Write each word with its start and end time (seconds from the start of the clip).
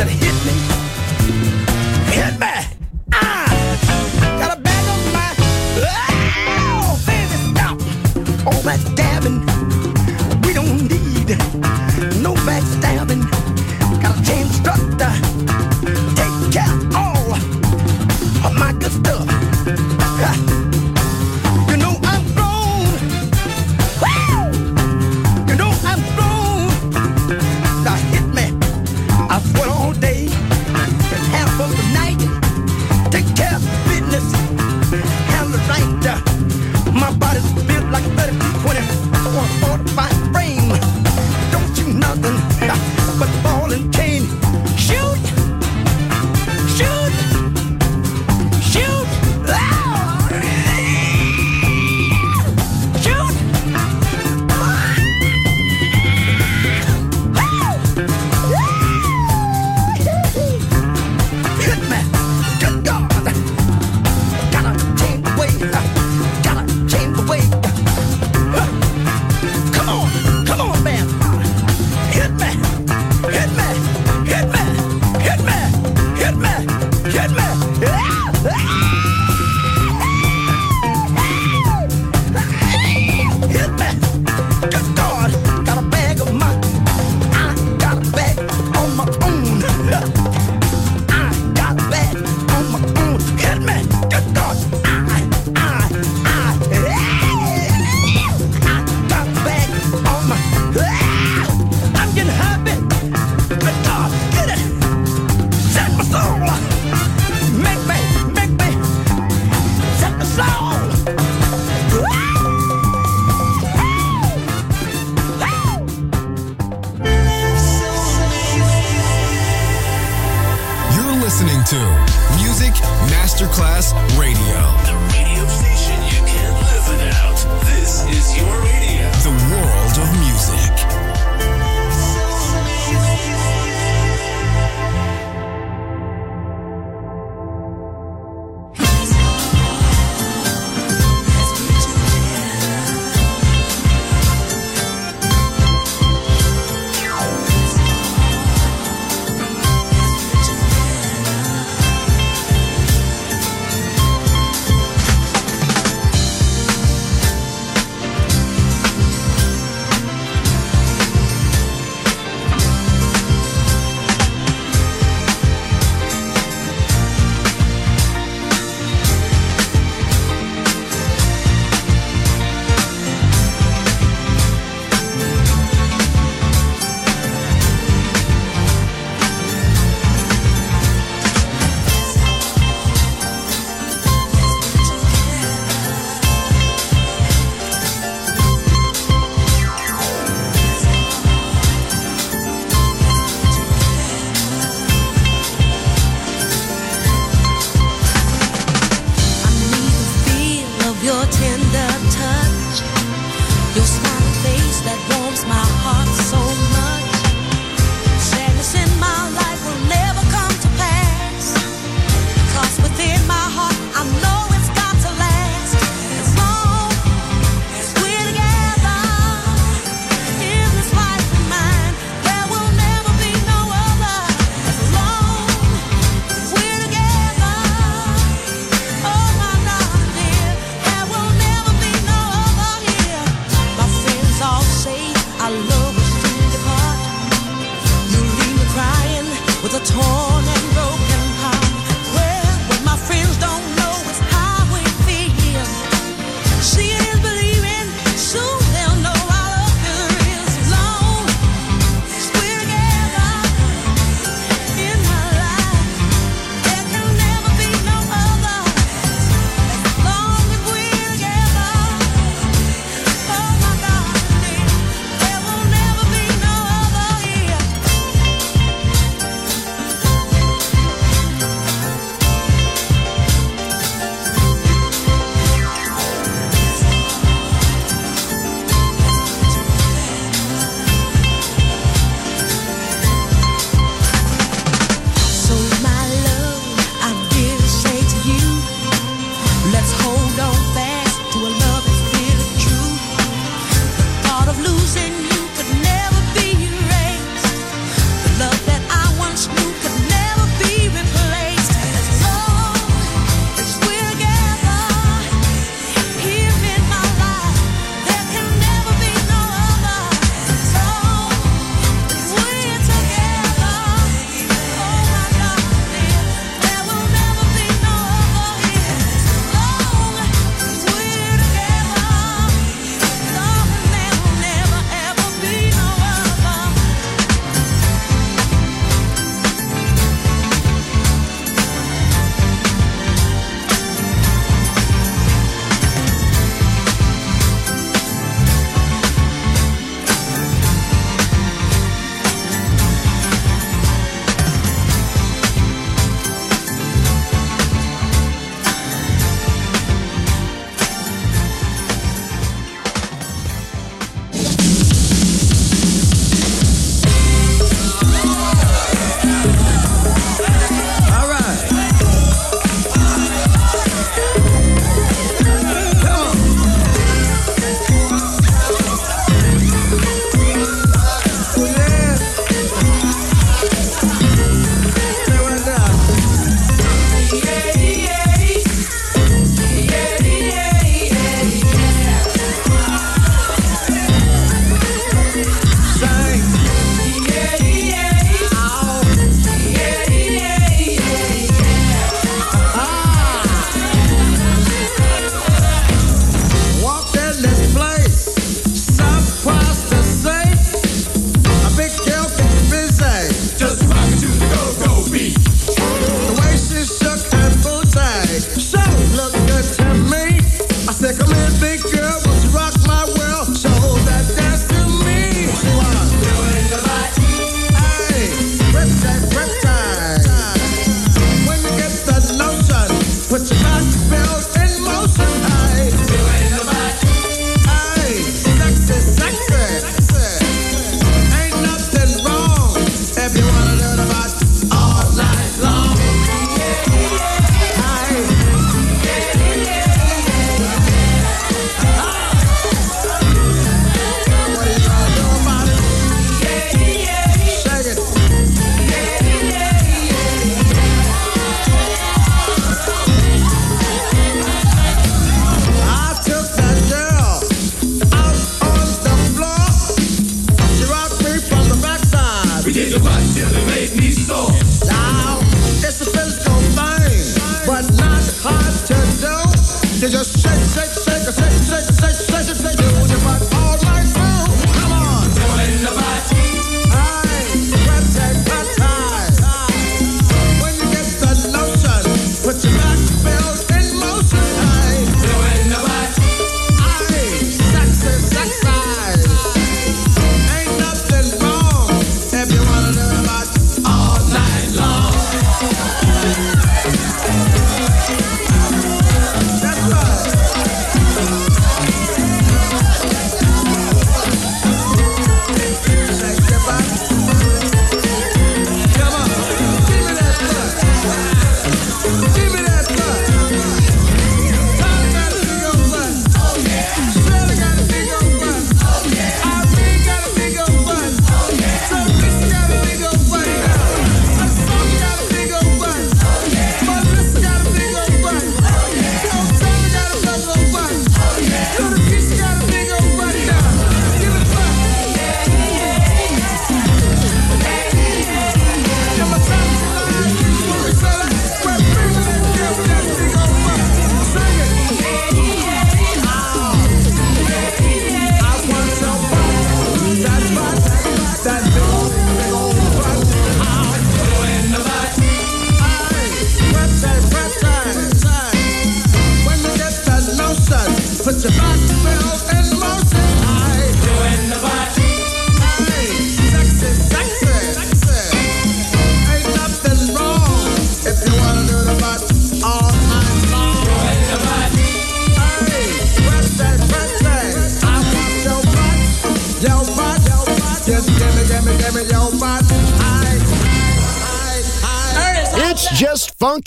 Of 0.00 0.08
hit 0.08 0.46
me, 0.46 0.77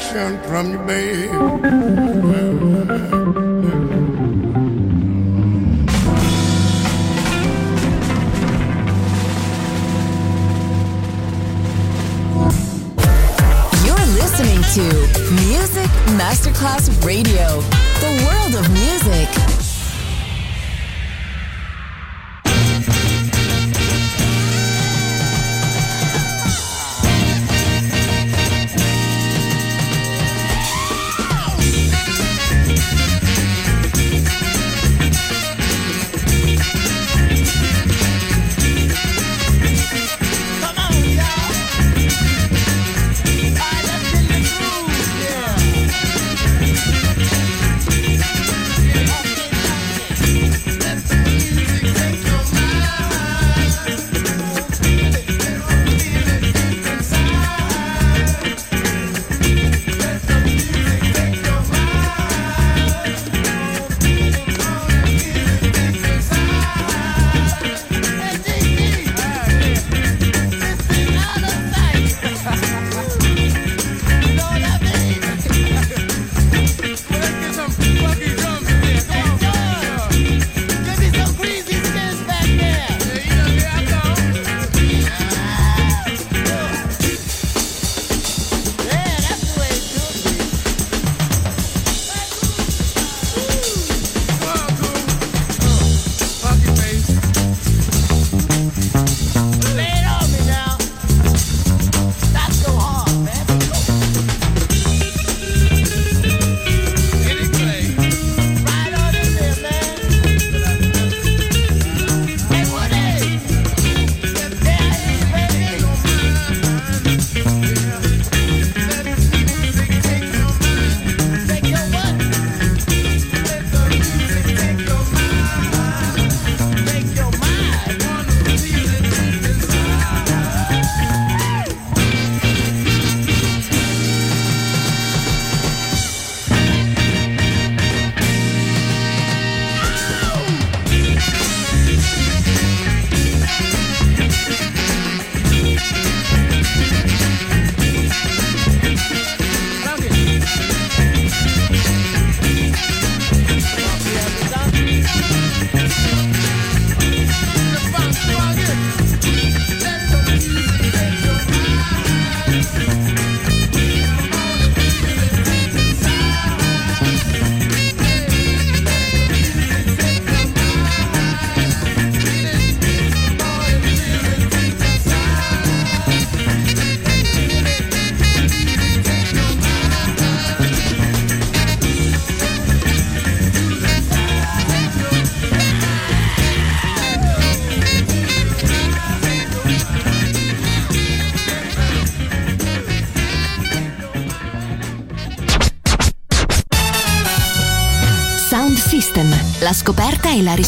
Satisfaction 0.00 0.42
from 0.48 0.72
you, 0.72 0.78
babe. 0.86 2.13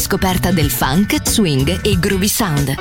scoperta 0.07 0.51
del 0.51 0.69
funk, 0.69 1.17
swing 1.21 1.81
e 1.83 1.99
groovy 1.99 2.29
sound. 2.29 2.73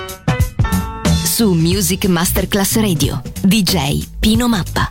Su 1.25 1.55
Music 1.55 2.07
Masterclass 2.07 2.77
Radio, 2.77 3.21
DJ 3.43 4.07
Pino 4.21 4.47
Mappa. 4.47 4.89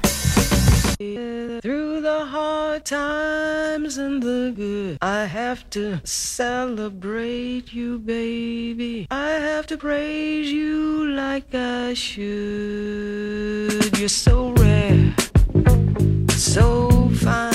Through 1.61 2.01
the 2.01 2.25
hard 2.29 2.83
times 2.83 3.97
and 3.97 4.21
the 4.21 4.51
good, 4.53 4.97
I 5.01 5.25
have 5.25 5.63
to 5.69 6.01
celebrate 6.03 7.71
you, 7.73 7.99
baby. 7.99 9.07
I 9.09 9.39
have 9.39 9.65
to 9.67 9.77
praise 9.77 10.51
you 10.51 11.15
like 11.15 11.55
I 11.55 11.93
should. 11.93 12.37
You're 13.97 14.09
so 14.09 14.51
rare, 14.57 15.15
so 16.27 17.09
fine. 17.13 17.54